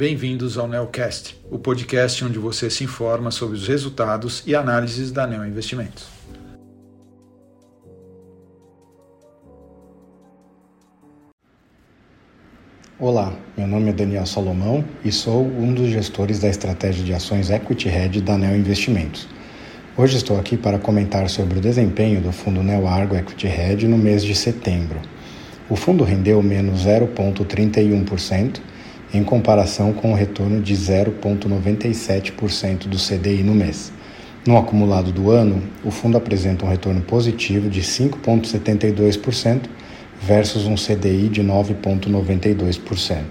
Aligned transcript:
bem-vindos 0.00 0.56
ao 0.56 0.66
Neocast, 0.66 1.38
o 1.50 1.58
podcast 1.58 2.24
onde 2.24 2.38
você 2.38 2.70
se 2.70 2.82
informa 2.84 3.30
sobre 3.30 3.54
os 3.54 3.68
resultados 3.68 4.42
e 4.46 4.54
análises 4.54 5.12
da 5.12 5.26
Neo 5.26 5.44
Investimentos. 5.44 6.08
Olá, 12.98 13.36
meu 13.54 13.66
nome 13.66 13.90
é 13.90 13.92
Daniel 13.92 14.24
Salomão 14.24 14.82
e 15.04 15.12
sou 15.12 15.44
um 15.44 15.74
dos 15.74 15.90
gestores 15.90 16.40
da 16.40 16.48
estratégia 16.48 17.04
de 17.04 17.12
ações 17.12 17.50
Equity 17.50 17.90
Hedge 17.90 18.22
da 18.22 18.38
Neo 18.38 18.56
Investimentos. 18.56 19.28
Hoje 19.98 20.16
estou 20.16 20.40
aqui 20.40 20.56
para 20.56 20.78
comentar 20.78 21.28
sobre 21.28 21.58
o 21.58 21.60
desempenho 21.60 22.22
do 22.22 22.32
fundo 22.32 22.62
Neo 22.62 22.86
Argo 22.86 23.16
Equity 23.16 23.48
Hedge 23.48 23.86
no 23.86 23.98
mês 23.98 24.24
de 24.24 24.34
setembro. 24.34 24.98
O 25.68 25.76
fundo 25.76 26.04
rendeu 26.04 26.42
menos 26.42 26.86
0,31% 26.86 28.62
em 29.12 29.24
comparação 29.24 29.92
com 29.92 30.12
o 30.12 30.14
retorno 30.14 30.60
de 30.60 30.72
0,97% 30.74 32.86
do 32.86 32.96
CDI 32.96 33.42
no 33.42 33.54
mês. 33.54 33.92
No 34.46 34.56
acumulado 34.56 35.10
do 35.12 35.30
ano, 35.30 35.62
o 35.84 35.90
fundo 35.90 36.16
apresenta 36.16 36.64
um 36.64 36.68
retorno 36.68 37.02
positivo 37.02 37.68
de 37.68 37.82
5,72% 37.82 39.62
versus 40.22 40.66
um 40.66 40.76
CDI 40.76 41.28
de 41.28 41.42
9,92%. 41.42 43.24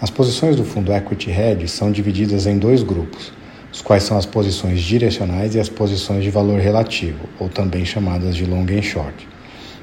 As 0.00 0.10
posições 0.10 0.54
do 0.56 0.64
fundo 0.64 0.92
Equity 0.92 1.30
Hedge 1.30 1.68
são 1.68 1.90
divididas 1.90 2.46
em 2.46 2.58
dois 2.58 2.82
grupos, 2.82 3.32
os 3.72 3.82
quais 3.82 4.02
são 4.02 4.16
as 4.16 4.26
posições 4.26 4.80
direcionais 4.80 5.54
e 5.54 5.60
as 5.60 5.68
posições 5.68 6.24
de 6.24 6.30
valor 6.30 6.60
relativo, 6.60 7.28
ou 7.38 7.48
também 7.48 7.84
chamadas 7.84 8.36
de 8.36 8.44
long 8.44 8.66
and 8.70 8.82
short. 8.82 9.28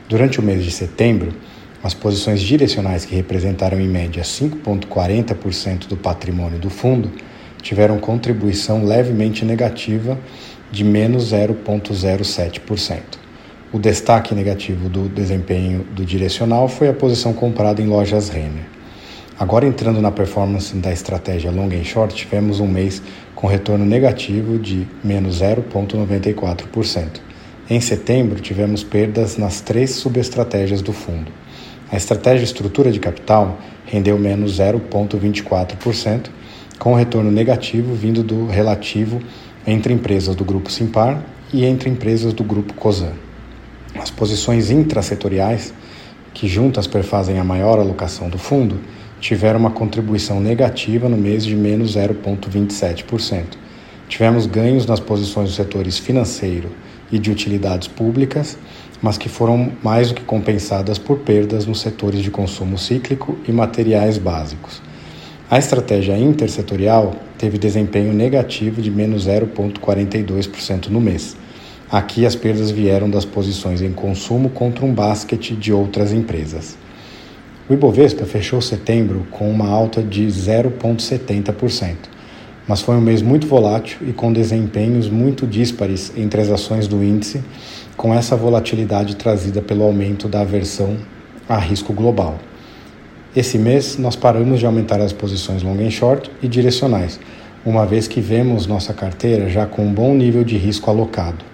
Durante 0.09 0.39
o 0.39 0.43
mês 0.43 0.63
de 0.63 0.71
setembro, 0.71 1.33
as 1.83 1.93
posições 1.93 2.41
direcionais, 2.41 3.05
que 3.05 3.15
representaram 3.15 3.79
em 3.79 3.87
média 3.87 4.23
5,40% 4.23 5.87
do 5.87 5.95
patrimônio 5.95 6.59
do 6.59 6.69
fundo, 6.69 7.11
tiveram 7.61 7.99
contribuição 7.99 8.83
levemente 8.83 9.45
negativa 9.45 10.17
de 10.71 10.83
menos 10.83 11.31
0,07%. 11.31 13.01
O 13.71 13.79
destaque 13.79 14.33
negativo 14.33 14.89
do 14.89 15.09
desempenho 15.09 15.83
do 15.83 16.05
direcional 16.05 16.67
foi 16.67 16.87
a 16.87 16.93
posição 16.93 17.33
comprada 17.33 17.81
em 17.81 17.87
lojas 17.87 18.29
Renner. 18.29 18.65
Agora 19.39 19.67
entrando 19.67 20.01
na 20.01 20.09
performance 20.09 20.75
da 20.77 20.91
estratégia 20.91 21.51
long 21.51 21.67
and 21.67 21.83
short, 21.83 22.15
tivemos 22.15 22.59
um 22.59 22.67
mês 22.67 23.01
com 23.35 23.45
retorno 23.45 23.85
negativo 23.85 24.57
de 24.57 24.87
menos 25.03 25.41
0,94%. 25.41 27.21
Em 27.69 27.79
setembro, 27.79 28.39
tivemos 28.39 28.83
perdas 28.83 29.37
nas 29.37 29.61
três 29.61 29.91
subestratégias 29.91 30.81
do 30.81 30.93
fundo. 30.93 31.31
A 31.89 31.95
estratégia 31.95 32.43
estrutura 32.43 32.91
de 32.91 32.99
capital 32.99 33.59
rendeu 33.85 34.19
menos 34.19 34.59
0,24%, 34.59 36.27
com 36.77 36.93
retorno 36.93 37.31
negativo 37.31 37.95
vindo 37.95 38.21
do 38.21 38.45
relativo 38.45 39.21
entre 39.65 39.93
empresas 39.93 40.35
do 40.35 40.43
grupo 40.43 40.69
Simpar 40.69 41.23
e 41.51 41.65
entre 41.65 41.89
empresas 41.89 42.33
do 42.33 42.43
grupo 42.43 42.73
Cosan. 42.73 43.13
As 43.95 44.11
posições 44.11 44.69
intrasetoriais, 44.69 45.73
que 46.33 46.47
juntas 46.47 46.87
perfazem 46.87 47.39
a 47.39 47.43
maior 47.43 47.79
alocação 47.79 48.29
do 48.29 48.37
fundo, 48.37 48.79
tiveram 49.19 49.59
uma 49.59 49.71
contribuição 49.71 50.41
negativa 50.41 51.07
no 51.07 51.17
mês 51.17 51.45
de 51.45 51.55
menos 51.55 51.95
0,27%. 51.95 53.43
Tivemos 54.09 54.45
ganhos 54.45 54.85
nas 54.85 54.99
posições 54.99 55.47
dos 55.47 55.55
setores 55.55 55.97
financeiro 55.97 56.69
e 57.11 57.19
de 57.19 57.31
utilidades 57.31 57.87
públicas 57.87 58.57
mas 59.01 59.17
que 59.17 59.29
foram 59.29 59.71
mais 59.83 60.09
do 60.09 60.15
que 60.15 60.23
compensadas 60.23 60.97
por 60.97 61.19
perdas 61.19 61.65
nos 61.65 61.81
setores 61.81 62.21
de 62.21 62.31
consumo 62.31 62.77
cíclico 62.77 63.37
e 63.47 63.51
materiais 63.51 64.17
básicos. 64.17 64.81
A 65.49 65.57
estratégia 65.57 66.17
intersetorial 66.17 67.15
teve 67.37 67.57
desempenho 67.57 68.13
negativo 68.13 68.81
de 68.81 68.91
menos 68.91 69.27
0,42% 69.27 70.87
no 70.87 70.99
mês. 70.99 71.37
Aqui 71.89 72.25
as 72.25 72.35
perdas 72.35 72.69
vieram 72.69 73.09
das 73.09 73.23
posições 73.23 73.81
em 73.81 73.93
consumo 73.93 74.49
contra 74.49 74.83
um 74.83 74.93
basquete 74.93 75.55
de 75.55 75.71
outras 75.71 76.11
empresas. 76.11 76.77
O 77.69 77.73
Ibovespa 77.73 78.25
fechou 78.25 78.61
setembro 78.61 79.25
com 79.31 79.49
uma 79.49 79.69
alta 79.69 80.01
de 80.01 80.25
0,70%, 80.25 81.95
mas 82.67 82.81
foi 82.81 82.95
um 82.95 83.01
mês 83.01 83.21
muito 83.21 83.47
volátil 83.47 83.99
e 84.07 84.11
com 84.11 84.33
desempenhos 84.33 85.09
muito 85.09 85.47
díspares 85.47 86.11
entre 86.17 86.41
as 86.41 86.49
ações 86.49 86.87
do 86.87 87.03
índice 87.03 87.41
com 87.95 88.13
essa 88.13 88.35
volatilidade 88.35 89.15
trazida 89.15 89.61
pelo 89.61 89.83
aumento 89.83 90.27
da 90.27 90.41
aversão 90.41 90.97
a 91.47 91.57
risco 91.57 91.93
global. 91.93 92.37
Esse 93.35 93.57
mês, 93.57 93.97
nós 93.97 94.15
paramos 94.15 94.59
de 94.59 94.65
aumentar 94.65 94.99
as 94.99 95.13
posições 95.13 95.63
long 95.63 95.79
and 95.79 95.91
short 95.91 96.29
e 96.41 96.47
direcionais, 96.47 97.19
uma 97.65 97.85
vez 97.85 98.07
que 98.07 98.19
vemos 98.19 98.67
nossa 98.67 98.93
carteira 98.93 99.49
já 99.49 99.65
com 99.65 99.85
um 99.85 99.93
bom 99.93 100.13
nível 100.13 100.43
de 100.43 100.57
risco 100.57 100.89
alocado. 100.89 101.45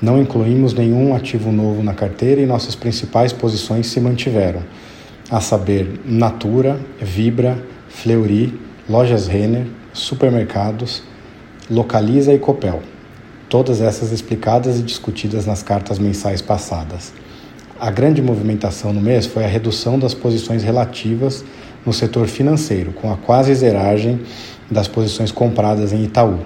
Não 0.00 0.20
incluímos 0.20 0.74
nenhum 0.74 1.14
ativo 1.14 1.50
novo 1.50 1.82
na 1.82 1.94
carteira 1.94 2.40
e 2.40 2.46
nossas 2.46 2.74
principais 2.74 3.32
posições 3.32 3.86
se 3.86 4.00
mantiveram, 4.00 4.62
a 5.30 5.40
saber, 5.40 6.00
Natura, 6.04 6.78
Vibra, 7.00 7.58
Fleury, 7.88 8.54
Lojas 8.88 9.26
Renner, 9.26 9.66
Supermercados, 9.98 11.02
Localiza 11.68 12.32
e 12.32 12.38
Copel 12.38 12.82
todas 13.48 13.80
essas 13.80 14.12
explicadas 14.12 14.78
e 14.78 14.82
discutidas 14.82 15.46
nas 15.46 15.62
cartas 15.62 15.98
mensais 15.98 16.42
passadas. 16.42 17.12
A 17.78 17.90
grande 17.90 18.20
movimentação 18.22 18.92
no 18.92 19.00
mês 19.00 19.26
foi 19.26 19.44
a 19.44 19.48
redução 19.48 19.98
das 19.98 20.14
posições 20.14 20.62
relativas 20.62 21.44
no 21.84 21.92
setor 21.92 22.26
financeiro, 22.26 22.92
com 22.92 23.12
a 23.12 23.16
quase 23.16 23.54
zeragem 23.54 24.20
das 24.70 24.88
posições 24.88 25.30
compradas 25.30 25.92
em 25.92 26.02
Itaú, 26.04 26.40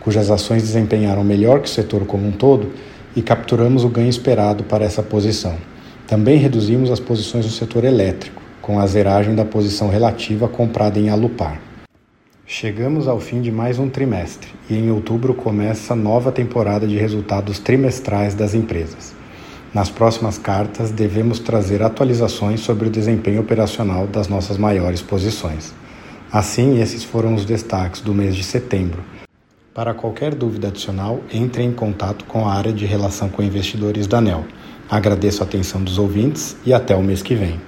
cujas 0.00 0.30
ações 0.30 0.62
desempenharam 0.62 1.24
melhor 1.24 1.60
que 1.60 1.68
o 1.68 1.72
setor 1.72 2.06
como 2.06 2.28
um 2.28 2.32
todo 2.32 2.72
e 3.16 3.22
capturamos 3.22 3.82
o 3.82 3.88
ganho 3.88 4.08
esperado 4.08 4.62
para 4.62 4.84
essa 4.84 5.02
posição. 5.02 5.56
Também 6.06 6.38
reduzimos 6.38 6.90
as 6.90 7.00
posições 7.00 7.44
no 7.44 7.50
setor 7.50 7.84
elétrico, 7.84 8.40
com 8.62 8.78
a 8.78 8.86
zeragem 8.86 9.34
da 9.34 9.44
posição 9.44 9.88
relativa 9.88 10.46
comprada 10.46 10.98
em 11.00 11.08
Alupar. 11.08 11.67
Chegamos 12.50 13.06
ao 13.06 13.20
fim 13.20 13.42
de 13.42 13.52
mais 13.52 13.78
um 13.78 13.90
trimestre 13.90 14.48
e 14.70 14.74
em 14.74 14.90
outubro 14.90 15.34
começa 15.34 15.94
nova 15.94 16.32
temporada 16.32 16.86
de 16.86 16.96
resultados 16.96 17.58
trimestrais 17.58 18.34
das 18.34 18.54
empresas. 18.54 19.14
Nas 19.74 19.90
próximas 19.90 20.38
cartas, 20.38 20.90
devemos 20.90 21.40
trazer 21.40 21.82
atualizações 21.82 22.60
sobre 22.60 22.88
o 22.88 22.90
desempenho 22.90 23.42
operacional 23.42 24.06
das 24.06 24.28
nossas 24.28 24.56
maiores 24.56 25.02
posições. 25.02 25.74
Assim, 26.32 26.80
esses 26.80 27.04
foram 27.04 27.34
os 27.34 27.44
destaques 27.44 28.00
do 28.00 28.14
mês 28.14 28.34
de 28.34 28.42
setembro. 28.42 29.04
Para 29.74 29.92
qualquer 29.92 30.34
dúvida 30.34 30.68
adicional, 30.68 31.20
entre 31.30 31.62
em 31.62 31.70
contato 31.70 32.24
com 32.24 32.48
a 32.48 32.54
área 32.54 32.72
de 32.72 32.86
relação 32.86 33.28
com 33.28 33.42
investidores 33.42 34.06
da 34.06 34.18
ANEL. 34.18 34.46
Agradeço 34.88 35.42
a 35.42 35.46
atenção 35.46 35.84
dos 35.84 35.98
ouvintes 35.98 36.56
e 36.64 36.72
até 36.72 36.96
o 36.96 37.02
mês 37.02 37.20
que 37.20 37.34
vem. 37.34 37.60